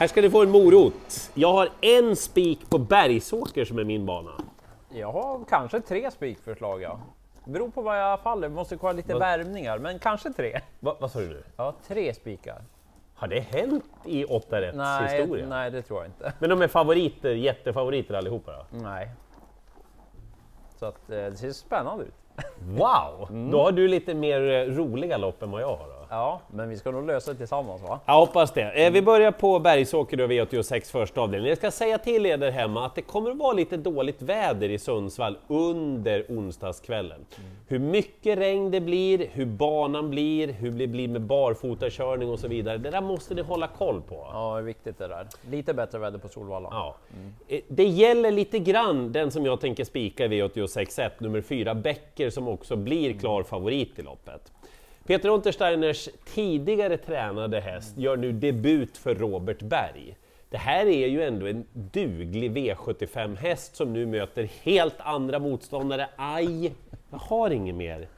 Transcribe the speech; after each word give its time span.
Här 0.00 0.06
ska 0.06 0.20
ni 0.22 0.30
få 0.30 0.42
en 0.42 0.50
morot. 0.50 1.30
Jag 1.34 1.52
har 1.52 1.68
en 1.80 2.16
spik 2.16 2.70
på 2.70 2.78
Bergsåker 2.78 3.64
som 3.64 3.78
är 3.78 3.84
min 3.84 4.06
bana. 4.06 4.30
Jag 4.90 5.12
har 5.12 5.44
kanske 5.48 5.80
tre 5.80 6.10
spikförslag 6.10 6.82
ja. 6.82 7.00
Beror 7.44 7.68
på 7.70 7.82
vad 7.82 8.00
jag 8.00 8.20
faller, 8.20 8.48
vi 8.48 8.54
måste 8.54 8.76
kolla 8.76 8.92
lite 8.92 9.12
Vad- 9.12 9.20
värmningar, 9.20 9.78
men 9.78 9.98
kanske 9.98 10.30
tre. 10.32 10.60
Va, 10.80 10.96
vad 11.00 11.10
sa 11.10 11.20
du 11.20 11.28
nu? 11.28 11.42
Ja, 11.56 11.74
tre 11.86 12.14
spikar. 12.14 12.62
Har 13.14 13.28
det 13.28 13.40
hänt 13.40 13.84
i 14.04 14.24
åtta 14.24 14.60
rätts 14.60 14.76
Nej, 14.76 15.20
historia? 15.20 15.46
nej, 15.48 15.70
det 15.70 15.82
tror 15.82 15.98
jag 15.98 16.08
inte. 16.08 16.32
Men 16.38 16.50
de 16.50 16.62
är 16.62 16.68
favoriter, 16.68 17.30
jättefavoriter 17.34 18.14
allihopa 18.14 18.52
då? 18.52 18.78
Nej. 18.78 19.10
Så 20.78 20.86
att 20.86 21.10
eh, 21.10 21.16
det 21.16 21.36
ser 21.36 21.52
spännande 21.52 22.04
ut. 22.04 22.14
Wow! 22.60 23.48
Då 23.52 23.62
har 23.62 23.72
du 23.72 23.88
lite 23.88 24.14
mer 24.14 24.40
eh, 24.50 24.74
roliga 24.76 25.16
lopp 25.16 25.42
än 25.42 25.50
vad 25.50 25.62
jag 25.62 25.76
har 25.76 25.88
då. 25.88 25.99
Ja, 26.12 26.40
men 26.52 26.68
vi 26.68 26.76
ska 26.76 26.90
nog 26.90 27.06
lösa 27.06 27.30
det 27.32 27.36
tillsammans 27.38 27.82
va? 27.82 28.00
Jag 28.06 28.14
hoppas 28.14 28.52
det. 28.52 28.86
Eh, 28.86 28.92
vi 28.92 29.02
börjar 29.02 29.32
på 29.32 29.58
Bergsåker 29.58 30.16
då, 30.16 30.26
V86 30.26 30.90
första 30.90 31.20
avdelningen. 31.20 31.48
Jag 31.48 31.58
ska 31.58 31.70
säga 31.70 31.98
till 31.98 32.26
er 32.26 32.36
där 32.36 32.50
hemma 32.50 32.86
att 32.86 32.94
det 32.94 33.02
kommer 33.02 33.30
att 33.30 33.36
vara 33.36 33.52
lite 33.52 33.76
dåligt 33.76 34.22
väder 34.22 34.68
i 34.68 34.78
Sundsvall 34.78 35.38
under 35.48 36.24
onsdagskvällen. 36.28 37.26
Hur 37.68 37.78
mycket 37.78 38.38
regn 38.38 38.70
det 38.70 38.80
blir, 38.80 39.26
hur 39.32 39.46
banan 39.46 40.10
blir, 40.10 40.48
hur 40.52 40.70
det 40.70 40.86
blir 40.86 41.08
med 41.08 41.20
barfotakörning 41.20 42.30
och 42.30 42.38
så 42.38 42.48
vidare. 42.48 42.78
Det 42.78 42.90
där 42.90 43.00
måste 43.00 43.34
ni 43.34 43.42
hålla 43.42 43.66
koll 43.66 44.02
på. 44.08 44.26
Ja, 44.32 44.52
det 44.54 44.58
är 44.58 44.62
viktigt 44.62 44.98
det 44.98 45.08
där. 45.08 45.26
Lite 45.50 45.74
bättre 45.74 45.98
väder 45.98 46.18
på 46.18 46.28
Solvalla. 46.28 46.68
Ja. 46.72 46.96
Eh, 47.48 47.60
Det 47.68 47.84
gäller 47.84 48.30
lite 48.30 48.58
grann 48.58 49.12
den 49.12 49.30
som 49.30 49.46
jag 49.46 49.60
tänker 49.60 49.84
spika 49.84 50.24
i 50.24 50.28
V86.1, 50.28 51.10
nummer 51.18 51.40
4, 51.40 51.74
Becker, 51.74 52.30
som 52.30 52.48
också 52.48 52.76
blir 52.76 53.12
klar 53.18 53.42
favorit 53.42 53.98
i 53.98 54.02
loppet. 54.02 54.52
Peter 55.06 55.28
Untersteiners 55.28 56.08
tidigare 56.24 56.96
tränade 56.96 57.60
häst 57.60 57.98
gör 57.98 58.16
nu 58.16 58.32
debut 58.32 58.96
för 58.96 59.14
Robert 59.14 59.62
Berg. 59.62 60.16
Det 60.50 60.56
här 60.56 60.86
är 60.86 61.06
ju 61.06 61.22
ändå 61.22 61.46
en 61.46 61.66
duglig 61.72 62.56
V75-häst 62.56 63.76
som 63.76 63.92
nu 63.92 64.06
möter 64.06 64.48
helt 64.62 64.94
andra 64.98 65.38
motståndare. 65.38 66.08
Aj, 66.16 66.72
jag 67.10 67.18
har 67.18 67.50
inget 67.50 67.74
mer. 67.74 68.08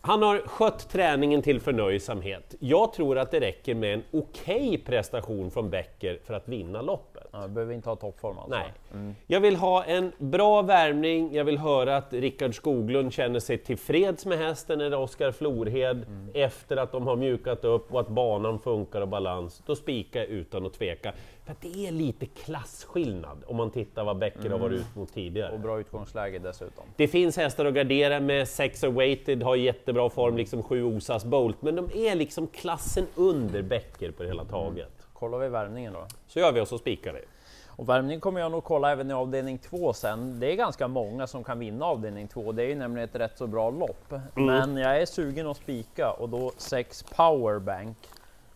Han 0.00 0.22
har 0.22 0.38
skött 0.38 0.90
träningen 0.90 1.42
till 1.42 1.60
förnöjsamhet. 1.60 2.54
Jag 2.58 2.92
tror 2.92 3.18
att 3.18 3.30
det 3.30 3.40
räcker 3.40 3.74
med 3.74 3.94
en 3.94 4.02
okej 4.10 4.78
prestation 4.86 5.50
från 5.50 5.70
Becker 5.70 6.18
för 6.24 6.34
att 6.34 6.48
vinna 6.48 6.82
loppet. 6.82 7.09
Ja, 7.32 7.42
vi 7.46 7.48
behöver 7.48 7.74
inte 7.74 7.88
ha 7.88 7.96
toppform 7.96 8.38
alltså. 8.38 8.58
Nej. 8.92 9.12
Jag 9.26 9.40
vill 9.40 9.56
ha 9.56 9.84
en 9.84 10.12
bra 10.18 10.62
värmning, 10.62 11.34
jag 11.34 11.44
vill 11.44 11.58
höra 11.58 11.96
att 11.96 12.12
Rickard 12.12 12.54
Skoglund 12.54 13.12
känner 13.12 13.40
sig 13.40 13.58
tillfreds 13.58 14.26
med 14.26 14.38
hästen 14.38 14.80
eller 14.80 14.98
Oskar 14.98 15.32
Florhed 15.32 16.06
efter 16.34 16.76
att 16.76 16.92
de 16.92 17.06
har 17.06 17.16
mjukat 17.16 17.64
upp 17.64 17.94
och 17.94 18.00
att 18.00 18.08
banan 18.08 18.58
funkar 18.58 19.00
och 19.00 19.08
balans. 19.08 19.62
Då 19.66 19.76
spikar 19.76 20.20
jag 20.20 20.28
utan 20.28 20.66
att 20.66 20.72
tveka. 20.72 21.12
För 21.44 21.52
att 21.52 21.60
det 21.60 21.86
är 21.86 21.92
lite 21.92 22.26
klasskillnad 22.26 23.44
om 23.46 23.56
man 23.56 23.70
tittar 23.70 24.04
vad 24.04 24.18
Becker 24.18 24.50
har 24.50 24.58
varit 24.58 24.80
ut 24.80 24.96
mot 24.96 25.14
tidigare. 25.14 25.52
Och 25.52 25.60
bra 25.60 25.80
utgångsläge 25.80 26.38
dessutom. 26.38 26.84
Det 26.96 27.08
finns 27.08 27.36
hästar 27.36 27.64
att 27.64 27.74
gardera 27.74 28.20
med, 28.20 28.48
Sexer 28.48 28.88
Weighted 28.90 29.42
har 29.42 29.56
jättebra 29.56 30.10
form, 30.10 30.36
liksom 30.36 30.62
sju 30.62 30.84
Osas 30.84 31.24
Bolt, 31.24 31.62
men 31.62 31.76
de 31.76 31.90
är 31.94 32.14
liksom 32.14 32.46
klassen 32.46 33.06
under 33.14 33.62
Becker 33.62 34.10
på 34.10 34.22
det 34.22 34.28
hela 34.28 34.44
taget. 34.44 34.99
Kollar 35.20 35.38
vi 35.38 35.48
värmningen 35.48 35.92
då. 35.92 36.06
Så 36.26 36.38
gör 36.38 36.52
vi 36.52 36.60
och 36.60 36.68
så 36.68 36.78
spikar 36.78 37.12
vi. 37.12 37.20
Och 37.66 37.88
värmning 37.88 38.20
kommer 38.20 38.40
jag 38.40 38.52
nog 38.52 38.64
kolla 38.64 38.92
även 38.92 39.10
i 39.10 39.14
avdelning 39.14 39.58
2 39.58 39.92
sen. 39.92 40.40
Det 40.40 40.52
är 40.52 40.56
ganska 40.56 40.88
många 40.88 41.26
som 41.26 41.44
kan 41.44 41.58
vinna 41.58 41.86
avdelning 41.86 42.28
2. 42.28 42.52
Det 42.52 42.62
är 42.62 42.66
ju 42.66 42.74
nämligen 42.74 43.08
ett 43.08 43.16
rätt 43.16 43.38
så 43.38 43.46
bra 43.46 43.70
lopp. 43.70 44.14
Men 44.34 44.76
jag 44.76 45.00
är 45.02 45.06
sugen 45.06 45.46
att 45.46 45.56
spika 45.56 46.10
och 46.10 46.28
då 46.28 46.52
6 46.56 47.02
Powerbank 47.16 47.96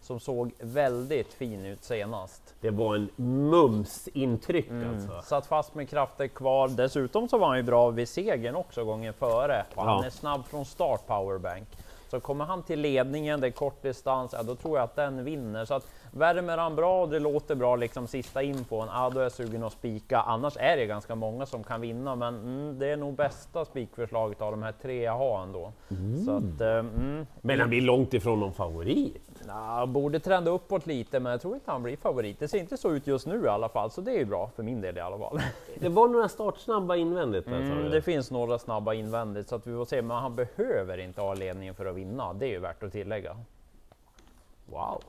som 0.00 0.20
såg 0.20 0.52
väldigt 0.60 1.32
fin 1.32 1.64
ut 1.66 1.84
senast. 1.84 2.54
Det 2.60 2.70
var 2.70 2.94
en 2.94 3.10
mums-intryck 3.16 4.70
alltså. 4.94 5.22
Satt 5.22 5.46
fast 5.46 5.74
med 5.74 5.88
krafter 5.88 6.28
kvar. 6.28 6.68
Dessutom 6.68 7.28
så 7.28 7.38
var 7.38 7.48
han 7.48 7.56
ju 7.56 7.62
bra 7.62 7.90
vid 7.90 8.08
segern 8.08 8.54
också 8.54 8.84
gången 8.84 9.12
före. 9.12 9.64
Och 9.74 9.84
han 9.84 10.00
Ja. 10.00 10.06
är 10.06 10.10
snabb 10.10 10.46
från 10.46 10.64
start 10.64 11.06
Powerbank. 11.06 11.68
Så 12.10 12.20
kommer 12.20 12.44
han 12.44 12.62
till 12.62 12.80
ledningen, 12.80 13.40
det 13.40 13.46
är 13.46 13.50
kort 13.50 13.82
distans, 13.82 14.32
ja, 14.32 14.42
då 14.42 14.54
tror 14.54 14.78
jag 14.78 14.84
att 14.84 14.96
den 14.96 15.24
vinner. 15.24 15.64
Så 15.64 15.74
att 15.74 15.86
värmer 16.16 16.58
han 16.58 16.76
bra 16.76 17.02
och 17.02 17.08
det 17.08 17.18
låter 17.18 17.54
bra 17.54 17.76
liksom 17.76 18.06
sista 18.06 18.42
infon, 18.42 18.88
ja, 18.92 19.10
då 19.10 19.18
är 19.18 19.22
jag 19.22 19.32
sugen 19.32 19.62
att 19.62 19.72
spika. 19.72 20.20
Annars 20.20 20.56
är 20.56 20.76
det 20.76 20.86
ganska 20.86 21.14
många 21.14 21.46
som 21.46 21.64
kan 21.64 21.80
vinna, 21.80 22.16
men 22.16 22.34
mm, 22.34 22.78
det 22.78 22.86
är 22.86 22.96
nog 22.96 23.14
bästa 23.14 23.64
spikförslaget 23.64 24.42
av 24.42 24.50
de 24.50 24.62
här 24.62 24.72
tre 24.82 25.02
jag 25.02 25.18
har 25.18 25.42
ändå. 25.42 25.72
Så 26.24 26.36
att, 26.36 26.60
eh, 26.60 26.68
mm, 26.68 27.26
Men 27.40 27.60
han 27.60 27.68
blir 27.68 27.80
långt 27.80 28.14
ifrån 28.14 28.40
någon 28.40 28.52
favorit. 28.52 29.42
Ja, 29.46 29.86
borde 29.86 30.20
trenda 30.20 30.50
uppåt 30.50 30.86
lite, 30.86 31.20
men 31.20 31.32
jag 31.32 31.40
tror 31.40 31.54
inte 31.54 31.70
han 31.70 31.82
blir 31.82 31.96
favorit. 31.96 32.38
Det 32.38 32.48
ser 32.48 32.58
inte 32.58 32.76
så 32.76 32.90
ut 32.90 33.06
just 33.06 33.26
nu 33.26 33.44
i 33.44 33.48
alla 33.48 33.68
fall, 33.68 33.90
så 33.90 34.00
det 34.00 34.10
är 34.10 34.18
ju 34.18 34.24
bra 34.24 34.50
för 34.56 34.62
min 34.62 34.80
del 34.80 34.96
i 34.96 35.00
alla 35.00 35.18
fall. 35.18 35.40
Det 35.80 35.88
var 35.88 36.08
några 36.08 36.28
startsnabba 36.28 36.96
invändigt 36.96 37.46
där, 37.46 37.64
Mm, 37.64 37.90
det 37.90 38.02
finns 38.02 38.30
några 38.30 38.58
snabba 38.58 38.94
invändigt, 38.94 39.48
så 39.48 39.54
att 39.54 39.66
vi 39.66 39.72
får 39.76 39.84
se. 39.84 40.02
Men 40.02 40.16
han 40.16 40.36
behöver 40.36 40.98
inte 40.98 41.20
ha 41.20 41.34
ledningen 41.34 41.74
för 41.74 41.86
att 41.86 41.96
vinna. 41.96 42.32
Det 42.32 42.46
är 42.46 42.50
ju 42.50 42.58
värt 42.58 42.82
att 42.82 42.92
tillägga. 42.92 43.36
Wow! 44.66 45.02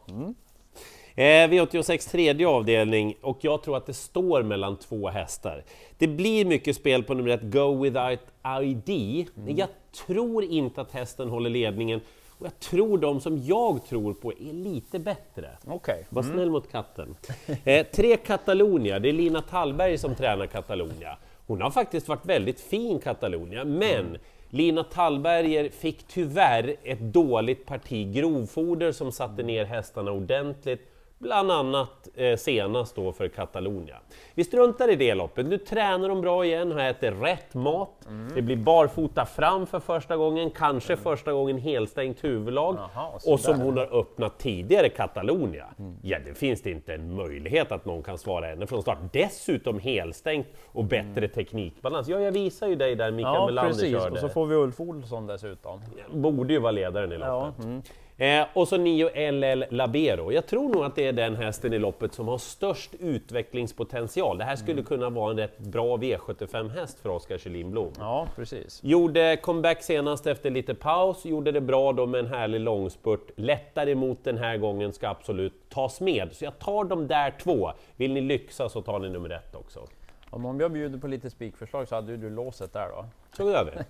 Eh, 1.17 1.23
V86 1.23 2.11
tredje 2.11 2.47
avdelning 2.47 3.15
och 3.21 3.37
jag 3.41 3.63
tror 3.63 3.77
att 3.77 3.85
det 3.85 3.93
står 3.93 4.43
mellan 4.43 4.77
två 4.77 5.09
hästar. 5.09 5.63
Det 5.97 6.07
blir 6.07 6.45
mycket 6.45 6.75
spel 6.75 7.03
på 7.03 7.13
nummer 7.13 7.29
ett 7.29 7.41
Go 7.41 7.83
Without 7.83 8.19
ID, 8.63 9.27
men 9.35 9.55
jag 9.55 9.69
tror 10.07 10.43
inte 10.43 10.81
att 10.81 10.91
hästen 10.91 11.29
håller 11.29 11.49
ledningen 11.49 12.01
och 12.39 12.45
jag 12.45 12.59
tror 12.59 12.97
de 12.97 13.21
som 13.21 13.37
jag 13.43 13.85
tror 13.89 14.13
på 14.13 14.31
är 14.31 14.53
lite 14.53 14.99
bättre. 14.99 15.49
Okej. 15.67 16.05
Var 16.09 16.23
snäll 16.23 16.49
mot 16.49 16.71
katten. 16.71 17.15
Eh, 17.63 17.85
tre 17.85 18.17
Catalonia, 18.17 18.99
det 18.99 19.09
är 19.09 19.13
Lina 19.13 19.41
Tallberg 19.41 19.97
som 19.97 20.15
tränar 20.15 20.47
Catalonia. 20.47 21.17
Hon 21.47 21.61
har 21.61 21.71
faktiskt 21.71 22.07
varit 22.07 22.25
väldigt 22.25 22.59
fin 22.59 22.99
Catalonia, 22.99 23.65
men 23.65 24.17
Lina 24.49 24.83
Tallberger 24.83 25.69
fick 25.69 26.07
tyvärr 26.07 26.75
ett 26.83 26.99
dåligt 26.99 27.65
parti 27.65 28.13
grovfoder 28.13 28.91
som 28.91 29.11
satte 29.11 29.43
ner 29.43 29.65
hästarna 29.65 30.11
ordentligt, 30.11 30.81
bland 31.25 31.51
annat 31.51 32.07
eh, 32.15 32.37
senast 32.37 32.95
då 32.95 33.11
för 33.11 33.27
Catalonia. 33.27 33.95
Vi 34.33 34.43
struntar 34.43 34.91
i 34.91 34.95
det 34.95 35.13
loppet, 35.15 35.45
nu 35.45 35.57
tränar 35.57 36.09
de 36.09 36.21
bra 36.21 36.45
igen 36.45 36.71
och 36.71 36.81
äter 36.81 37.11
rätt 37.11 37.53
mat. 37.53 37.89
Det 38.35 38.41
blir 38.41 38.55
barfota 38.55 39.25
fram 39.25 39.67
för 39.67 39.79
första 39.79 40.17
gången, 40.17 40.49
kanske 40.51 40.95
första 40.97 41.33
gången 41.33 41.57
helstängt 41.57 42.23
huvudlag. 42.23 42.77
Jaha, 42.95 43.19
så 43.19 43.33
och 43.33 43.39
som 43.39 43.61
hon 43.61 43.77
har 43.77 43.99
öppnat 43.99 44.37
tidigare, 44.39 44.89
Catalonia. 44.89 45.65
Ja, 46.01 46.17
det 46.25 46.33
finns 46.33 46.61
det 46.61 46.71
inte 46.71 46.93
en 46.93 47.15
möjlighet 47.15 47.71
att 47.71 47.85
någon 47.85 48.03
kan 48.03 48.17
svara 48.17 48.45
henne 48.45 48.67
från 48.67 48.81
start. 48.81 48.97
Dessutom 49.13 49.79
helstängt 49.79 50.47
och 50.71 50.83
bättre 50.83 51.27
teknikbalans. 51.27 52.07
Ja, 52.07 52.19
jag 52.19 52.31
visar 52.31 52.67
ju 52.67 52.75
dig 52.75 52.95
där 52.95 53.11
Mikael 53.11 53.35
Ja, 53.35 53.45
Melander 53.45 53.71
precis. 53.73 53.91
körde. 53.91 54.11
Och 54.11 54.17
så 54.17 54.29
får 54.29 54.45
vi 54.45 54.55
Ulf 54.55 54.79
Olsson 54.79 55.27
dessutom. 55.27 55.81
Borde 56.13 56.53
ju 56.53 56.59
vara 56.59 56.71
ledaren 56.71 57.11
i 57.11 57.15
Ja, 57.15 57.45
loppet. 57.57 57.91
Eh, 58.17 58.45
och 58.53 58.67
så 58.67 58.77
9 58.77 59.31
LL 59.31 59.65
Labero. 59.69 60.31
Jag 60.31 60.47
tror 60.47 60.69
nog 60.69 60.83
att 60.85 60.95
det 60.95 61.07
är 61.07 61.13
den 61.15 61.35
hästen 61.35 61.73
i 61.73 61.79
loppet 61.79 62.13
som 62.13 62.27
har 62.27 62.37
störst 62.37 62.95
utvecklingspotential. 62.99 64.37
Det 64.37 64.43
här 64.43 64.55
skulle 64.55 64.83
kunna 64.83 65.09
vara 65.09 65.31
en 65.31 65.37
rätt 65.37 65.59
bra 65.59 65.97
V75-häst 65.97 66.99
för 66.99 67.09
Oskar 67.09 67.37
Kjellin 67.37 67.71
Blom. 67.71 67.93
Ja, 67.99 68.27
precis. 68.35 68.79
Gjorde 68.83 69.37
comeback 69.37 69.83
senast 69.83 70.27
efter 70.27 70.49
lite 70.49 70.75
paus, 70.75 71.25
gjorde 71.25 71.51
det 71.51 71.61
bra 71.61 71.93
då 71.93 72.05
med 72.05 72.19
en 72.19 72.27
härlig 72.27 72.59
långspurt. 72.59 73.31
Lättare 73.35 73.91
emot 73.91 74.23
den 74.23 74.37
här 74.37 74.57
gången 74.57 74.93
ska 74.93 75.07
absolut 75.07 75.69
tas 75.69 76.01
med. 76.01 76.29
Så 76.33 76.45
jag 76.45 76.59
tar 76.59 76.83
de 76.83 77.07
där 77.07 77.35
två. 77.43 77.71
Vill 77.95 78.13
ni 78.13 78.21
lyxa 78.21 78.69
så 78.69 78.81
tar 78.81 78.99
ni 78.99 79.09
nummer 79.09 79.29
ett 79.29 79.55
också. 79.55 79.87
Om 80.29 80.59
jag 80.59 80.71
bjuder 80.71 80.99
på 80.99 81.07
lite 81.07 81.29
spikförslag 81.29 81.87
så 81.87 81.95
hade 81.95 82.17
du 82.17 82.29
låset 82.29 82.73
där 82.73 82.87
då. 82.89 83.05
Så 83.37 83.51
gör 83.51 83.65
vi. 83.65 83.83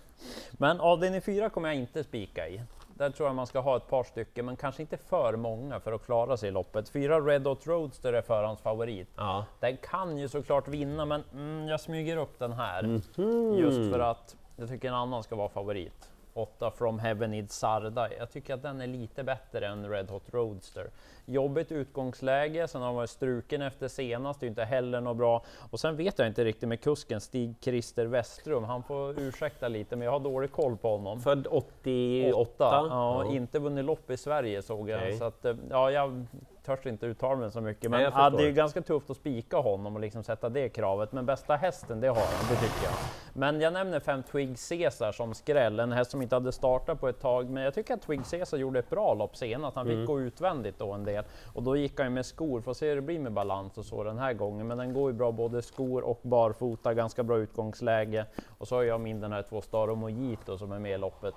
Men 0.51 0.79
avdelning 0.79 1.21
4 1.21 1.49
kommer 1.49 1.69
jag 1.69 1.77
inte 1.77 2.03
spika 2.03 2.47
i. 2.47 2.61
Där 2.97 3.09
tror 3.09 3.29
jag 3.29 3.35
man 3.35 3.47
ska 3.47 3.59
ha 3.59 3.77
ett 3.77 3.87
par 3.87 4.03
stycken, 4.03 4.45
men 4.45 4.55
kanske 4.55 4.81
inte 4.81 4.97
för 4.97 5.35
många 5.35 5.79
för 5.79 5.91
att 5.93 6.05
klara 6.05 6.37
sig 6.37 6.49
i 6.49 6.51
loppet. 6.51 6.89
Fyra 6.89 7.19
Red 7.19 7.41
Dot 7.41 7.67
Roadster 7.67 8.13
är 8.13 8.21
förhandsfavorit. 8.21 9.09
Ja. 9.15 9.45
Den 9.59 9.77
kan 9.77 10.17
ju 10.17 10.29
såklart 10.29 10.67
vinna, 10.67 11.05
men 11.05 11.23
mm, 11.33 11.67
jag 11.67 11.79
smyger 11.81 12.17
upp 12.17 12.39
den 12.39 12.53
här. 12.53 12.83
Mhm. 12.83 13.53
Just 13.57 13.91
för 13.91 13.99
att 13.99 14.35
jag 14.55 14.69
tycker 14.69 14.87
en 14.87 14.93
annan 14.93 15.23
ska 15.23 15.35
vara 15.35 15.49
favorit. 15.49 16.09
8 16.35 16.71
From 16.71 16.99
Heaven 16.99 17.33
Id 17.33 17.51
Sarda. 17.51 18.09
Jag 18.19 18.31
tycker 18.31 18.53
att 18.53 18.61
den 18.61 18.81
är 18.81 18.87
lite 18.87 19.23
bättre 19.23 19.67
än 19.67 19.89
Red 19.89 20.09
Hot 20.09 20.33
Roadster. 20.33 20.89
Jobbigt 21.25 21.71
utgångsläge, 21.71 22.67
sen 22.67 22.81
har 22.81 22.87
han 22.87 22.95
varit 22.95 23.09
struken 23.09 23.61
efter 23.61 23.87
senast, 23.87 24.39
det 24.39 24.45
är 24.45 24.47
inte 24.47 24.63
heller 24.63 25.01
något 25.01 25.17
bra. 25.17 25.43
Och 25.71 25.79
sen 25.79 25.95
vet 25.95 26.19
jag 26.19 26.27
inte 26.27 26.43
riktigt 26.43 26.69
med 26.69 26.81
kusken 26.81 27.19
Stig-Christer 27.21 28.05
Westrum, 28.05 28.63
han 28.63 28.83
får 28.83 29.19
ursäkta 29.19 29.67
lite, 29.67 29.95
men 29.95 30.05
jag 30.05 30.11
har 30.11 30.19
dålig 30.19 30.51
koll 30.51 30.77
på 30.77 30.89
honom. 30.89 31.21
Född 31.21 31.47
88. 31.49 32.53
Ja, 32.59 33.25
inte 33.31 33.59
vunnit 33.59 33.85
lopp 33.85 34.11
i 34.11 34.17
Sverige 34.17 34.61
såg 34.61 34.89
jag. 34.89 34.99
Okej. 35.01 35.17
Så 35.17 35.25
att, 35.25 35.45
eh, 35.45 35.55
ja, 35.69 35.91
jag 35.91 36.25
törs 36.65 36.85
inte 36.85 37.05
uttala 37.05 37.35
mig 37.35 37.51
så 37.51 37.61
mycket. 37.61 37.91
Men 37.91 38.01
Nej, 38.01 38.11
ja, 38.15 38.29
det 38.29 38.47
är 38.47 38.51
ganska 38.51 38.81
tufft 38.81 39.09
att 39.09 39.17
spika 39.17 39.57
honom 39.57 39.95
och 39.95 40.01
liksom 40.01 40.23
sätta 40.23 40.49
det 40.49 40.69
kravet. 40.69 41.11
Men 41.11 41.25
bästa 41.25 41.55
hästen, 41.55 41.99
det 41.99 42.07
har 42.07 42.15
han, 42.15 42.45
det 42.49 42.55
tycker 42.55 42.83
jag. 42.85 42.93
Men 43.33 43.61
jag 43.61 43.73
nämner 43.73 43.99
fem 43.99 44.23
Twig 44.23 44.55
Caesar 44.69 45.11
som 45.11 45.33
skräll, 45.33 45.79
en 45.79 45.91
häst 45.91 46.11
som 46.11 46.21
inte 46.21 46.35
hade 46.35 46.51
startat 46.51 46.99
på 46.99 47.07
ett 47.07 47.19
tag. 47.21 47.49
Men 47.49 47.63
jag 47.63 47.73
tycker 47.73 47.93
att 47.93 48.01
Twig 48.01 48.21
Caesar 48.31 48.57
gjorde 48.57 48.79
ett 48.79 48.89
bra 48.89 49.13
lopp 49.13 49.35
senast. 49.35 49.75
Han 49.75 49.85
fick 49.85 49.93
Mm. 49.95 50.05
gå 50.05 50.21
utvändigt 50.21 50.79
då 50.79 50.91
en 50.91 51.03
del 51.03 51.23
och 51.53 51.63
då 51.63 51.75
gick 51.77 51.97
han 51.99 52.07
ju 52.07 52.13
med 52.13 52.25
skor. 52.25 52.61
Får 52.61 52.73
se 52.73 52.89
hur 52.89 52.95
det 52.95 53.01
blir 53.01 53.19
med 53.19 53.31
balans 53.31 53.77
och 53.77 53.85
så 53.85 54.03
den 54.03 54.17
här 54.17 54.33
gången. 54.33 54.67
Men 54.67 54.77
den 54.77 54.93
går 54.93 55.11
ju 55.11 55.17
bra 55.17 55.31
både 55.31 55.61
skor 55.61 56.01
och 56.03 56.19
barfota, 56.21 56.93
ganska 56.93 57.23
bra 57.23 57.37
utgångsläge. 57.37 58.25
Och 58.57 58.67
så 58.67 58.75
har 58.75 58.83
jag 58.83 59.01
min 59.01 59.19
den 59.21 59.31
här 59.31 59.41
två 59.41 59.61
Star 59.61 59.95
Mojito 59.95 60.57
som 60.57 60.71
är 60.71 60.79
med 60.79 60.91
i 60.91 60.97
loppet. 60.97 61.33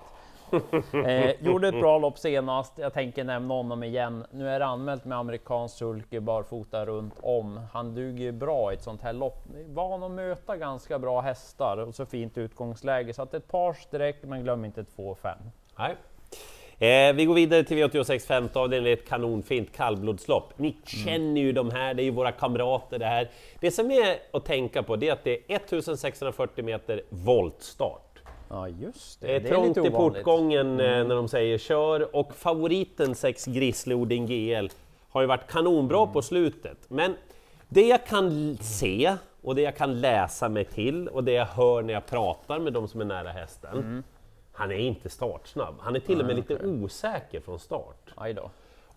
Eh, 1.06 1.30
gjorde 1.40 1.68
ett 1.68 1.80
bra 1.80 1.98
lopp 1.98 2.18
senast. 2.18 2.72
Jag 2.78 2.92
tänker 2.92 3.24
nämna 3.24 3.54
honom 3.54 3.82
igen. 3.82 4.24
Nu 4.30 4.48
är 4.48 4.58
det 4.58 4.66
anmält 4.66 5.04
med 5.04 5.18
amerikansk 5.18 5.78
sulky 5.78 6.20
barfota 6.20 6.86
runt 6.86 7.14
om. 7.22 7.60
Han 7.72 7.94
duger 7.94 8.32
bra 8.32 8.72
i 8.72 8.74
ett 8.74 8.82
sånt 8.82 9.02
här 9.02 9.12
lopp. 9.12 9.44
Van 9.66 10.02
att 10.02 10.10
möta 10.10 10.56
ganska 10.56 10.98
bra 10.98 11.20
hästar 11.20 11.76
och 11.76 11.94
så 11.94 12.06
fint 12.06 12.38
utgångsläge. 12.38 13.14
Så 13.14 13.22
att 13.22 13.34
ett 13.34 13.48
par 13.48 13.72
streck, 13.72 14.16
men 14.22 14.42
glöm 14.42 14.64
inte 14.64 14.82
2-5. 14.82 15.34
Nej. 15.78 15.96
Eh, 16.80 17.12
vi 17.12 17.24
går 17.24 17.34
vidare 17.34 17.64
till 17.64 17.76
V86 17.76 18.26
femte 18.26 18.58
avdelningen, 18.58 18.98
ett 18.98 19.08
kanonfint 19.08 19.72
kallblodslopp. 19.76 20.52
Ni 20.56 20.76
känner 20.84 21.40
ju 21.40 21.52
de 21.52 21.70
här, 21.70 21.94
det 21.94 22.02
är 22.02 22.04
ju 22.04 22.10
våra 22.10 22.32
kamrater 22.32 22.98
det 22.98 23.06
här. 23.06 23.30
Det 23.60 23.70
som 23.70 23.90
är 23.90 24.16
att 24.32 24.44
tänka 24.44 24.82
på 24.82 24.96
det 24.96 25.08
är 25.08 25.12
att 25.12 25.24
det 25.24 25.30
är 25.30 25.56
1640 25.56 26.64
meter 26.64 27.02
voltstart. 27.08 28.07
Ja, 28.48 28.68
just 28.68 29.20
Det 29.20 29.36
är, 29.36 29.40
det. 29.40 29.48
trångt 29.48 29.76
lite 29.76 29.88
i 29.88 29.90
portgången 29.90 30.80
eh, 30.80 30.86
när 30.86 31.14
de 31.14 31.28
säger 31.28 31.58
kör 31.58 32.16
och 32.16 32.34
favoriten 32.34 33.14
6 33.14 33.46
Grizzly 33.46 33.94
GL 34.18 34.68
har 35.08 35.20
ju 35.20 35.26
varit 35.26 35.46
kanonbra 35.46 36.06
på 36.06 36.22
slutet. 36.22 36.78
Men 36.88 37.14
det 37.68 37.86
jag 37.86 38.06
kan 38.06 38.56
se 38.56 39.16
och 39.42 39.54
det 39.54 39.62
jag 39.62 39.76
kan 39.76 40.00
läsa 40.00 40.48
mig 40.48 40.64
till 40.64 41.08
och 41.08 41.24
det 41.24 41.32
jag 41.32 41.46
hör 41.46 41.82
när 41.82 41.94
jag 41.94 42.06
pratar 42.06 42.58
med 42.58 42.72
de 42.72 42.88
som 42.88 43.00
är 43.00 43.04
nära 43.04 43.28
hästen. 43.28 44.04
Han 44.52 44.70
är 44.70 44.78
inte 44.78 45.08
startsnabb. 45.08 45.74
Han 45.80 45.96
är 45.96 46.00
till 46.00 46.20
och 46.20 46.26
med 46.26 46.36
lite 46.36 46.66
osäker 46.66 47.40
från 47.40 47.58
start. 47.58 48.12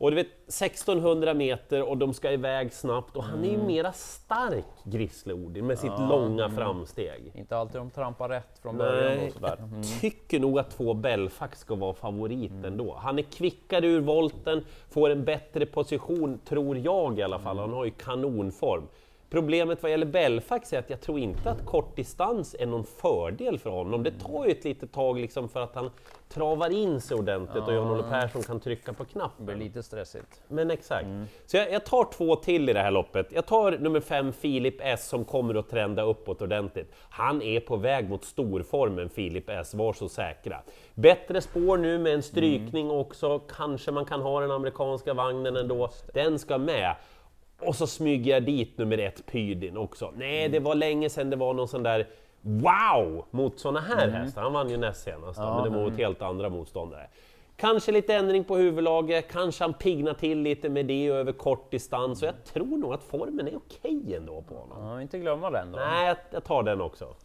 Då. 0.01 0.05
Och 0.05 0.11
du 0.11 0.15
vet 0.15 0.27
1600 0.47 1.33
meter 1.33 1.89
och 1.89 1.97
de 1.97 2.13
ska 2.13 2.31
iväg 2.31 2.73
snabbt 2.73 3.15
och 3.15 3.23
han 3.23 3.43
är 3.43 3.51
ju 3.51 3.57
mera 3.57 3.93
stark 3.93 4.65
Grizzly 4.83 5.33
Odin 5.33 5.67
med 5.67 5.79
sitt 5.79 5.99
långa 5.99 6.49
framsteg. 6.49 7.31
Inte 7.35 7.57
alltid 7.57 7.81
de 7.81 7.89
trampar 7.89 8.29
rätt 8.29 8.59
från 8.61 8.77
början 8.77 9.17
Nej, 9.17 9.27
och 9.27 9.33
sådär. 9.33 9.57
Mm. 9.57 9.83
tycker 10.01 10.39
nog 10.39 10.59
att 10.59 10.71
två 10.71 10.93
Belfax 10.93 11.59
ska 11.59 11.75
vara 11.75 11.93
favorit 11.93 12.51
ändå. 12.65 12.95
Han 12.99 13.19
är 13.19 13.23
kvickare 13.23 13.87
ur 13.87 14.01
volten, 14.01 14.65
får 14.89 15.09
en 15.09 15.25
bättre 15.25 15.65
position, 15.65 16.39
tror 16.45 16.77
jag 16.77 17.19
i 17.19 17.21
alla 17.21 17.39
fall. 17.39 17.59
Han 17.59 17.73
har 17.73 17.85
ju 17.85 17.91
kanonform. 17.91 18.87
Problemet 19.31 19.83
vad 19.83 19.91
gäller 19.91 20.05
Belfax 20.05 20.73
är 20.73 20.79
att 20.79 20.89
jag 20.89 21.01
tror 21.01 21.19
inte 21.19 21.51
att 21.51 21.65
kortdistans 21.65 22.55
är 22.59 22.65
någon 22.65 22.83
fördel 22.83 23.59
för 23.59 23.69
honom. 23.69 24.03
Det 24.03 24.11
tar 24.11 24.45
ju 24.45 24.51
ett 24.51 24.63
litet 24.63 24.91
tag 24.91 25.19
liksom 25.19 25.49
för 25.49 25.59
att 25.59 25.75
han 25.75 25.89
travar 26.29 26.69
in 26.69 27.01
sig 27.01 27.17
ordentligt 27.17 27.63
och 27.63 27.73
Jan-Olle 27.73 28.03
Persson 28.03 28.43
kan 28.43 28.59
trycka 28.59 28.93
på 28.93 29.03
Det 29.03 29.13
blir 29.13 29.21
knappen. 29.21 29.59
lite 29.59 29.83
stressigt. 29.83 30.41
Men 30.47 30.71
exakt. 30.71 31.07
Så 31.45 31.57
jag, 31.57 31.71
jag 31.71 31.85
tar 31.85 32.11
två 32.13 32.35
till 32.35 32.69
i 32.69 32.73
det 32.73 32.79
här 32.79 32.91
loppet. 32.91 33.27
Jag 33.31 33.45
tar 33.45 33.71
nummer 33.71 33.99
fem 33.99 34.33
Filip 34.33 34.75
S 34.79 35.07
som 35.07 35.25
kommer 35.25 35.55
att 35.55 35.69
trenda 35.69 36.03
uppåt 36.03 36.41
ordentligt. 36.41 36.93
Han 37.09 37.41
är 37.41 37.59
på 37.59 37.77
väg 37.77 38.09
mot 38.09 38.23
storformen 38.25 39.09
Filip 39.09 39.49
S, 39.49 39.73
var 39.73 39.93
så 39.93 40.09
säkra. 40.09 40.61
Bättre 40.93 41.41
spår 41.41 41.77
nu 41.77 41.99
med 41.99 42.13
en 42.13 42.23
strykning 42.23 42.91
också, 42.91 43.39
kanske 43.39 43.91
man 43.91 44.05
kan 44.05 44.21
ha 44.21 44.41
den 44.41 44.51
amerikanska 44.51 45.13
vagnen 45.13 45.55
ändå. 45.55 45.89
Den 46.13 46.39
ska 46.39 46.57
med. 46.57 46.95
Och 47.61 47.75
så 47.75 47.87
smyger 47.87 48.31
jag 48.31 48.43
dit 48.43 48.77
nummer 48.77 48.97
ett 48.97 49.25
Pydin 49.25 49.77
också. 49.77 50.13
Nej, 50.15 50.49
det 50.49 50.59
var 50.59 50.75
länge 50.75 51.09
sedan 51.09 51.29
det 51.29 51.35
var 51.35 51.53
någon 51.53 51.67
sån 51.67 51.83
där 51.83 52.07
wow 52.41 53.25
mot 53.31 53.59
såna 53.59 53.79
här 53.79 54.07
hästar. 54.07 54.41
Han 54.41 54.53
vann 54.53 54.69
ju 54.69 54.77
näst 54.77 55.03
senast, 55.03 55.39
då, 55.39 55.53
men 55.53 55.63
det 55.63 55.69
var 55.69 55.89
mot 55.89 55.97
helt 55.97 56.21
andra 56.21 56.49
motståndare. 56.49 57.07
Kanske 57.57 57.91
lite 57.91 58.13
ändring 58.15 58.43
på 58.43 58.55
huvudlaget, 58.55 59.31
kanske 59.31 59.63
han 59.63 59.73
piggnar 59.73 60.13
till 60.13 60.41
lite 60.41 60.69
med 60.69 60.85
det 60.85 61.11
och 61.11 61.17
över 61.17 61.31
kort 61.31 61.71
distans. 61.71 62.21
Och 62.21 62.27
jag 62.27 62.43
tror 62.43 62.77
nog 62.77 62.93
att 62.93 63.03
formen 63.03 63.47
är 63.47 63.55
okej 63.55 64.15
ändå 64.15 64.41
på 64.41 64.55
honom. 64.55 64.87
Ja, 64.87 65.01
inte 65.01 65.19
glömma 65.19 65.49
den 65.49 65.71
då. 65.71 65.79
Nej, 65.79 66.07
jag, 66.07 66.17
jag 66.31 66.43
tar 66.43 66.63
den 66.63 66.81
också. 66.81 67.15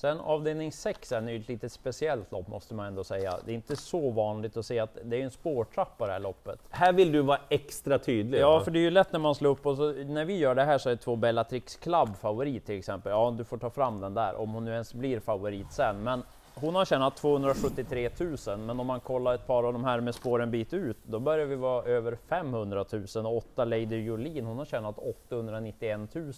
Sen 0.00 0.20
avdelning 0.20 0.72
6 0.72 1.12
är 1.12 1.20
nu 1.20 1.36
ett 1.36 1.48
lite 1.48 1.68
speciellt 1.68 2.32
lopp 2.32 2.48
måste 2.48 2.74
man 2.74 2.86
ändå 2.86 3.04
säga. 3.04 3.38
Det 3.44 3.52
är 3.52 3.54
inte 3.54 3.76
så 3.76 4.10
vanligt 4.10 4.56
att 4.56 4.66
se 4.66 4.78
att 4.78 4.98
det 5.04 5.20
är 5.20 5.24
en 5.24 5.30
spårtrappa 5.30 6.06
det 6.06 6.12
här 6.12 6.20
loppet. 6.20 6.60
Här 6.70 6.92
vill 6.92 7.12
du 7.12 7.22
vara 7.22 7.38
extra 7.48 7.98
tydlig. 7.98 8.40
Ja, 8.40 8.50
va? 8.58 8.64
för 8.64 8.70
det 8.70 8.78
är 8.78 8.80
ju 8.80 8.90
lätt 8.90 9.12
när 9.12 9.20
man 9.20 9.34
slår 9.34 9.50
upp 9.50 9.66
och 9.66 9.76
så, 9.76 9.92
när 9.92 10.24
vi 10.24 10.38
gör 10.38 10.54
det 10.54 10.64
här 10.64 10.78
så 10.78 10.90
är 10.90 10.96
två 10.96 11.16
Bellatrix 11.16 11.76
Club 11.76 12.16
favorit 12.16 12.66
till 12.66 12.78
exempel. 12.78 13.12
Ja, 13.12 13.34
du 13.38 13.44
får 13.44 13.58
ta 13.58 13.70
fram 13.70 14.00
den 14.00 14.14
där 14.14 14.34
om 14.34 14.50
hon 14.50 14.64
nu 14.64 14.72
ens 14.72 14.94
blir 14.94 15.20
favorit 15.20 15.72
sen. 15.72 16.02
Men 16.02 16.22
hon 16.54 16.74
har 16.74 16.84
tjänat 16.84 17.16
273 17.16 18.10
000, 18.46 18.58
men 18.58 18.80
om 18.80 18.86
man 18.86 19.00
kollar 19.00 19.34
ett 19.34 19.46
par 19.46 19.64
av 19.64 19.72
de 19.72 19.84
här 19.84 20.00
med 20.00 20.14
spår 20.14 20.42
en 20.42 20.50
bit 20.50 20.72
ut, 20.72 20.96
då 21.02 21.20
börjar 21.20 21.46
vi 21.46 21.56
vara 21.56 21.84
över 21.84 22.18
500 22.28 22.84
000 23.14 23.26
och 23.26 23.36
åtta 23.36 23.64
Lady 23.64 24.04
Jolin, 24.04 24.46
hon 24.46 24.58
har 24.58 24.64
tjänat 24.64 24.98
891 24.98 26.14
000. 26.14 26.32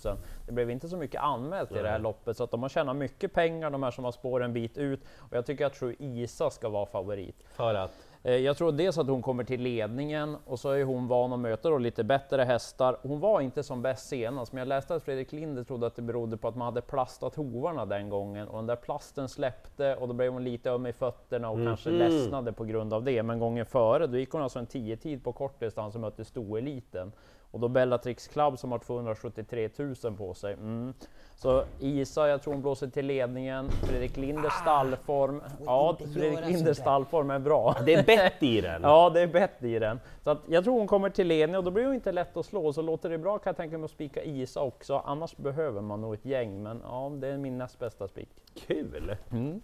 Det 0.47 0.53
blev 0.53 0.71
inte 0.71 0.89
så 0.89 0.97
mycket 0.97 1.21
anmält 1.21 1.73
i 1.73 1.75
det 1.75 1.89
här 1.89 1.99
loppet, 1.99 2.37
så 2.37 2.45
att 2.45 2.51
de 2.51 2.63
har 2.63 2.69
tjänat 2.69 2.97
mycket 2.97 3.33
pengar, 3.33 3.71
de 3.71 3.83
här 3.83 3.91
som 3.91 4.05
har 4.05 4.13
spår 4.13 4.43
en 4.43 4.53
bit 4.53 4.79
ut. 4.79 5.01
Och 5.19 5.37
jag 5.37 5.47
tycker 5.47 5.67
att 5.67 5.75
True 5.75 5.95
Isa 5.99 6.51
ska 6.51 6.69
vara 6.69 6.87
favorit. 6.87 7.37
För 7.57 7.75
att? 7.75 7.93
Eh, 8.25 8.37
Jag 8.37 8.57
tror 8.57 8.73
dels 8.73 8.99
att 8.99 9.07
hon 9.07 9.23
kommer 9.23 9.45
till 9.45 9.61
ledningen 9.63 10.37
och 10.47 10.59
så 10.61 10.71
är 10.71 10.85
hon 10.85 11.09
van 11.09 11.33
att 11.33 11.39
möta 11.39 11.71
då 11.71 11.79
lite 11.79 12.05
bättre 12.05 12.43
hästar. 12.43 12.97
Hon 13.03 13.21
var 13.21 13.41
inte 13.41 13.63
som 13.63 13.83
bäst 13.83 14.09
senast, 14.09 14.53
men 14.53 14.59
jag 14.59 14.69
läste 14.69 14.95
att 14.95 15.03
Fredrik 15.03 15.33
Linder 15.33 15.65
trodde 15.65 15.87
att 15.87 15.97
det 15.97 16.03
berodde 16.03 16.37
på 16.37 16.49
att 16.49 16.57
man 16.57 16.65
hade 16.65 16.81
plastat 16.81 17.35
hovarna 17.35 17.87
den 17.87 18.09
gången 18.09 18.49
och 18.49 18.57
den 18.57 18.67
där 18.67 18.77
plasten 18.77 19.29
släppte 19.29 19.97
och 19.97 20.09
då 20.09 20.15
blev 20.15 20.33
hon 20.33 20.45
lite 20.45 20.71
öm 20.71 20.87
i 20.87 20.93
fötterna 20.93 21.51
och 21.51 21.57
kanske 21.67 21.91
Mhm. 21.91 21.99
ledsnade 21.99 22.53
på 22.53 22.65
grund 22.65 22.95
av 22.95 23.03
det. 23.05 23.23
Men 23.23 23.39
gången 23.39 23.67
före, 23.67 24.07
då 24.07 24.19
gick 24.19 24.31
hon 24.31 24.43
alltså 24.43 24.59
en 24.59 24.67
10-tid 24.67 25.25
på 25.25 25.33
kortdistans 25.33 25.95
och 25.95 26.01
mötte 26.01 26.25
stoeliten. 26.25 27.13
Och 27.53 27.61
då 27.61 27.69
Bellatrix 27.69 28.29
Club 28.29 28.59
som 28.59 28.73
har 28.73 28.79
273 28.79 29.69
000 29.77 30.17
på 30.17 30.35
sig. 30.35 30.53
Mm. 30.53 30.95
Så 31.37 31.65
Isa, 31.81 32.29
jag 32.29 32.43
tror 32.43 32.53
hon 32.53 32.63
blåser 32.63 32.87
till 32.89 33.07
ledningen. 33.07 33.71
Fredrik 33.71 34.17
Linders 34.17 34.53
stallform. 34.53 35.43
Ja, 35.65 35.97
Fredrik 36.15 36.49
Linders 36.49 36.77
stallform 36.77 37.31
är 37.31 37.39
bra. 37.39 37.77
Det 37.87 37.95
är 37.95 38.05
bett 38.05 38.43
i 38.43 38.61
den. 38.61 38.83
Ja, 38.93 39.11
det 39.11 39.21
är 39.21 39.27
bett 39.27 39.63
i 39.63 39.79
den. 39.79 40.01
Så 40.25 40.31
att 40.31 40.39
jag 40.47 40.65
tror 40.65 40.79
hon 40.79 40.87
kommer 40.87 41.11
till 41.11 41.27
ledning 41.27 41.57
och 41.57 41.65
då 41.65 41.71
blir 41.71 41.85
hon 41.85 41.95
inte 41.95 42.13
lätt 42.13 42.37
att 42.37 42.47
slå. 42.47 42.73
Så 42.73 42.83
låter 42.83 43.11
det 43.11 43.19
bra 43.19 43.39
kan 43.39 43.51
jag 43.51 43.57
tänka 43.57 43.79
mig 43.79 43.85
att 43.85 43.91
spika 43.91 44.23
Isa 44.23 44.61
också. 44.61 45.03
Annars 45.05 45.37
behöver 45.37 45.81
man 45.81 46.01
nog 46.01 46.15
ett 46.15 46.25
gäng, 46.25 46.63
men 46.63 46.83
ja, 46.85 47.13
det 47.15 47.29
är 47.29 47.37
min 47.37 47.59
näst 47.59 47.79
bästa 47.79 48.09
spik. 48.09 48.29
Kul! 48.67 49.17
Mm. 49.31 49.61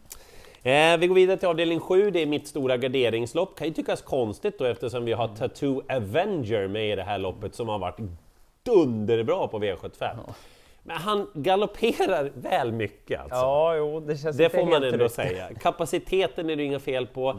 Eh, 0.62 0.96
vi 0.98 1.06
går 1.06 1.14
vidare 1.14 1.36
till 1.36 1.48
avdelning 1.48 1.80
7, 1.80 2.10
det 2.10 2.22
är 2.22 2.26
mitt 2.26 2.46
stora 2.46 2.76
garderingslopp. 2.76 3.58
Kan 3.58 3.66
ju 3.66 3.72
tyckas 3.74 4.02
konstigt 4.02 4.58
då 4.58 4.64
eftersom 4.64 5.04
vi 5.04 5.12
har 5.12 5.28
Tattoo 5.28 5.82
Avenger 5.88 6.68
med 6.68 6.92
i 6.92 6.96
det 6.96 7.02
här 7.02 7.18
loppet 7.18 7.54
som 7.54 7.68
har 7.68 7.78
varit 7.78 7.98
dunderbra 8.62 9.48
på 9.48 9.58
V75. 9.58 10.16
Men 10.82 10.96
han 10.96 11.30
galopperar 11.34 12.30
väl 12.34 12.72
mycket 12.72 13.20
alltså. 13.20 13.36
Ja, 13.36 13.76
jo, 13.76 14.00
det 14.00 14.16
känns 14.16 14.36
Det 14.36 14.50
får 14.50 14.66
man 14.66 14.84
ändå 14.84 15.08
säga. 15.08 15.48
Kapaciteten 15.60 16.50
är 16.50 16.56
det 16.56 16.62
inga 16.62 16.80
fel 16.80 17.06
på. 17.06 17.36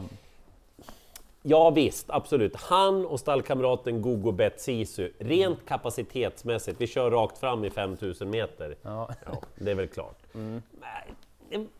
Ja 1.42 1.70
visst, 1.70 2.06
absolut. 2.08 2.56
Han 2.56 3.06
och 3.06 3.20
stallkamraten 3.20 4.02
Gogo 4.02 4.32
Bet 4.32 4.60
Sisu, 4.60 5.10
rent 5.18 5.66
kapacitetsmässigt, 5.68 6.80
vi 6.80 6.86
kör 6.86 7.10
rakt 7.10 7.38
fram 7.38 7.64
i 7.64 7.70
5000 7.70 8.30
meter. 8.30 8.76
Ja. 8.82 9.08
Ja, 9.26 9.40
det 9.54 9.70
är 9.70 9.74
väl 9.74 9.88
klart. 9.88 10.18
Nej, 10.32 11.04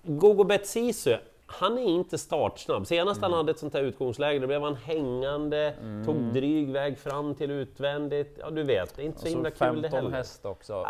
Gogo 0.02 0.44
Bet 0.44 0.66
Sisu, 0.66 1.16
han 1.46 1.78
är 1.78 1.82
inte 1.82 2.18
startsnabb. 2.18 2.86
Senast 2.86 3.22
han 3.22 3.32
hade 3.32 3.50
ett 3.50 3.58
sånt 3.58 3.74
här 3.74 3.82
utgångsläge, 3.82 4.38
då 4.38 4.46
blev 4.46 4.62
han 4.62 4.74
hängande, 4.74 5.74
tog 6.06 6.16
dryg 6.16 6.70
väg 6.70 6.98
fram 6.98 7.34
till 7.34 7.50
utvändigt. 7.50 8.38
Ja, 8.40 8.50
du 8.50 8.62
vet, 8.62 8.96
det 8.96 9.02
är 9.02 9.06
inte 9.06 9.20
så 9.20 9.28
himla 9.28 9.50
kul 9.50 9.82
det 9.82 9.88
15 9.88 9.90
heller. 9.92 10.16
häst 10.16 10.46
också. 10.46 10.86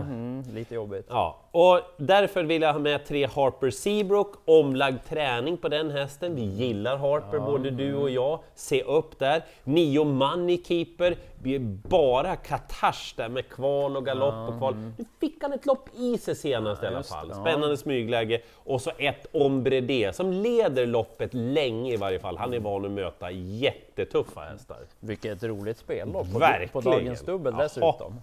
Mm, 0.00 0.42
lite 0.54 0.74
jobbigt. 0.74 1.06
Ja, 1.08 1.41
och 1.52 1.80
därför 1.96 2.44
vill 2.44 2.62
jag 2.62 2.72
ha 2.72 2.80
med 2.80 3.06
tre 3.06 3.26
Harper 3.26 3.70
Seabrook, 3.70 4.34
omlagd 4.44 4.98
träning 5.08 5.56
på 5.56 5.68
den 5.68 5.90
hästen. 5.90 6.34
Vi 6.34 6.42
gillar 6.42 6.96
Harper, 6.96 7.38
både 7.38 7.70
du 7.70 7.94
och 7.94 8.10
jag. 8.10 8.40
Se 8.54 8.82
upp 8.82 9.18
där. 9.18 9.42
Nio 9.64 10.04
Money 10.04 10.62
Keeper, 10.64 11.16
vi 11.42 11.54
är 11.54 11.58
bara 11.88 12.36
Katars 12.36 13.14
där 13.16 13.28
med 13.28 13.48
kval 13.48 13.96
och 13.96 14.04
galopp 14.04 14.48
och 14.48 14.58
kval. 14.58 14.74
Nu 14.98 15.04
fick 15.20 15.42
han 15.42 15.52
ett 15.52 15.66
lopp 15.66 15.88
i 15.98 16.18
sig 16.18 16.36
senast 16.36 16.82
i 16.82 16.86
alla 16.86 17.02
fall. 17.02 17.28
det, 17.28 17.34
ja. 17.34 17.40
Spännande 17.40 17.76
smygläge. 17.76 18.40
Och 18.54 18.80
så 18.80 18.90
ett 18.98 19.26
Ombre 19.32 20.12
som 20.12 20.32
leder 20.32 20.86
loppet 20.86 21.34
länge 21.34 21.92
i 21.92 21.96
varje 21.96 22.18
fall. 22.18 22.36
Han 22.36 22.54
är 22.54 22.60
van 22.60 22.84
att 22.84 22.90
möta 22.90 23.30
jättetuffa 23.30 24.40
hästar. 24.40 24.78
Vilket 25.00 25.42
roligt 25.42 25.78
spel 25.78 26.12
då, 26.12 26.24
på, 26.24 26.40
på 26.72 26.80
dagens 26.80 27.20
dubbel 27.20 27.54
dessutom. 27.58 28.20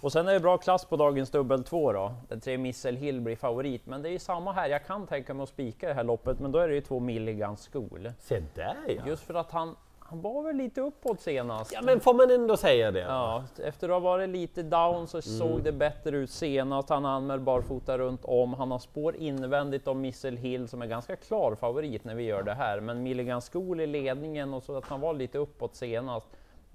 Och 0.00 0.12
sen 0.12 0.28
är 0.28 0.32
det 0.32 0.40
bra 0.40 0.58
klass 0.58 0.84
på 0.84 0.96
dagens 0.96 1.30
dubbel 1.30 1.64
2 1.64 1.92
då, 1.92 2.12
där 2.28 2.36
tre 2.36 2.58
Missel 2.58 2.96
Hill 2.96 3.20
blir 3.20 3.36
favorit. 3.36 3.86
Men 3.86 4.02
det 4.02 4.08
är 4.08 4.12
ju 4.12 4.18
samma 4.18 4.52
här, 4.52 4.68
jag 4.68 4.86
kan 4.86 5.06
tänka 5.06 5.34
mig 5.34 5.42
att 5.42 5.48
spika 5.48 5.88
det 5.88 5.94
här 5.94 6.04
loppet, 6.04 6.40
men 6.40 6.52
då 6.52 6.58
är 6.58 6.68
det 6.68 6.74
ju 6.74 6.80
två 6.80 7.00
Milligan 7.00 7.56
School. 7.56 8.12
Se 8.20 8.42
där 8.54 8.74
ja! 8.88 9.02
Just 9.06 9.22
för 9.24 9.34
att 9.34 9.50
han, 9.50 9.76
Han 9.98 10.20
var 10.20 10.42
väl 10.42 10.56
lite 10.56 10.80
uppåt 10.80 11.20
senast. 11.20 11.72
Ja, 11.72 11.80
men 11.82 12.00
får 12.00 12.14
man 12.14 12.30
ändå 12.30 12.56
säga 12.56 12.90
det? 12.90 13.00
Ja, 13.00 13.44
efter 13.64 13.88
att 13.88 13.92
ha 13.94 14.00
varit 14.00 14.28
lite 14.28 14.62
down 14.62 15.06
så 15.06 15.16
Mm. 15.16 15.38
såg 15.38 15.62
det 15.62 15.72
bättre 15.72 16.16
ut 16.16 16.30
senast. 16.30 16.88
Han 16.88 17.06
anmäld 17.06 17.42
barfota 17.42 17.98
runt 17.98 18.24
om. 18.24 18.54
Han 18.54 18.70
har 18.70 18.78
spår 18.78 19.16
invändigt 19.16 19.88
om 19.88 20.00
Missile 20.00 20.36
Hill 20.36 20.68
som 20.68 20.82
är 20.82 20.86
ganska 20.86 21.16
klar 21.16 21.54
favorit 21.54 22.04
när 22.04 22.14
vi 22.14 22.22
gör 22.22 22.42
det 22.42 22.54
här. 22.54 22.80
Men 22.80 23.02
Milligan 23.02 23.40
School 23.40 23.80
i 23.80 23.86
ledningen 23.86 24.54
och 24.54 24.62
så 24.62 24.76
att 24.76 24.84
han 24.84 25.00
var 25.00 25.14
lite 25.14 25.38
uppåt 25.38 25.74
senast. 25.74 26.26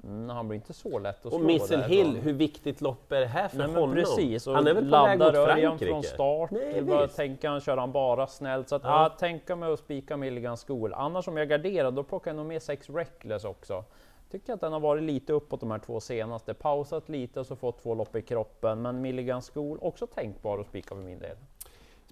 Mm, 0.06 0.30
han 0.30 0.48
blir 0.48 0.56
inte 0.56 0.74
så 0.74 1.00
lätt 1.00 1.26
att 1.26 1.32
slå 1.32 1.40
Och 1.40 1.46
Missile 1.46 1.82
där 1.82 1.88
Hill, 1.90 2.16
hur 2.16 2.34
viktigt 2.34 2.82
lopp 2.82 3.12
är 3.12 3.20
det 3.20 3.26
här 3.26 3.48
för 3.48 3.58
Nej, 3.58 3.68
honom? 3.68 3.96
precis, 3.96 4.46
han 4.46 4.68
är 4.68 4.74
väl 4.74 4.92
på 4.92 5.04
väg 5.04 5.20
mot 5.20 5.32
Frankrike? 5.34 5.92
från 5.92 6.04
start. 6.04 6.52
Nej, 6.52 6.82
bara 6.82 7.08
tänka 7.08 7.50
han 7.50 7.62
kör 7.62 7.78
han 7.78 7.92
bara 7.92 8.28
snällt. 8.28 8.70
Så 8.70 8.76
att, 8.76 8.84
Ja. 8.84 9.04
ja. 9.04 9.10
tänka 9.10 9.56
mig 9.56 9.74
att 9.74 9.80
spika 9.80 10.18
Milligan 10.18 10.58
School. 10.58 10.94
Annars 10.94 11.28
om 11.28 11.38
jag 11.38 11.50
garderar, 11.50 11.92
då 11.92 12.04
plockar 12.04 12.32
jag 12.32 12.36
nog 12.36 12.46
med 12.46 12.62
sex 12.62 12.90
Reckless 12.90 13.44
också. 13.46 13.84
Tycker 14.32 14.54
att 14.54 14.62
den 14.62 14.74
har 14.74 14.80
varit 14.80 15.04
lite 15.04 15.34
uppåt 15.34 15.60
de 15.60 15.72
här 15.72 15.80
två 15.80 16.00
senaste. 16.00 16.54
Pausat 16.54 17.10
lite 17.10 17.40
och 17.40 17.46
så 17.46 17.56
fått 17.56 17.84
två 17.84 17.96
lopp 17.96 18.16
i 18.16 18.22
kroppen. 18.22 18.82
Men 18.82 19.02
Milligan 19.02 19.42
School, 19.42 19.78
också 19.82 20.08
tänkbar 20.08 20.60
att 20.60 20.68
spika 20.68 20.96
för 20.96 21.02
min 21.02 21.20
del. 21.20 21.38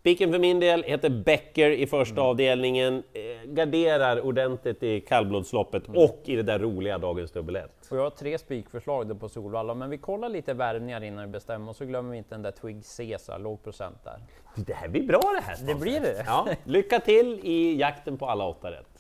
Spiken 0.04 0.32
för 0.32 0.40
min 0.40 0.60
del 0.60 0.84
heter 0.84 1.10
Becker 1.10 1.70
i 1.72 1.88
första 1.88 2.14
Mm. 2.22 2.26
avdelningen. 2.30 3.04
Eh, 3.14 3.50
garderar 3.50 4.22
ordentligt 4.26 4.84
i 4.84 5.02
kallblodsloppet 5.02 5.88
Mm. 5.88 6.04
och 6.04 6.22
i 6.26 6.36
det 6.36 6.44
där 6.44 6.60
roliga 6.60 6.98
Dagens 6.98 7.32
Dubbel 7.32 7.56
1. 7.56 7.72
Och 7.92 7.98
jag 7.98 8.02
har 8.04 8.10
tre 8.10 8.38
spikförslag 8.38 9.20
på 9.20 9.30
Solvalla, 9.30 9.74
men 9.74 9.90
vi 9.90 9.98
kollar 9.98 10.30
lite 10.30 10.54
värvningar 10.54 11.04
innan 11.04 11.26
vi 11.26 11.32
bestämmer 11.32 11.70
och 11.70 11.76
så 11.76 11.86
glömmer 11.86 12.12
vi 12.12 12.18
inte 12.18 12.36
den 12.36 12.42
där 12.42 12.52
Twig 12.52 12.82
Caesar, 12.98 13.40
låg 13.40 13.64
procent 13.64 13.98
där. 14.04 14.18
Det 14.56 14.74
här 14.74 14.88
blir 14.88 15.04
bra 15.08 15.22
det 15.36 15.42
här. 15.42 15.58
Det 15.68 15.76
blir 15.76 16.00
det. 16.00 16.24
Ja, 16.28 16.48
lycka 16.64 17.00
till 17.00 17.40
i 17.44 17.76
jakten 17.80 18.18
på 18.18 18.26
alla 18.26 18.46
åtta 18.48 18.72
rätt. 18.72 18.93